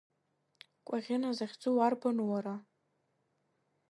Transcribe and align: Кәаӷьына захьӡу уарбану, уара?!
Кәаӷьына 0.87 1.29
захьӡу 1.37 1.71
уарбану, 1.75 2.25
уара?! 2.31 2.55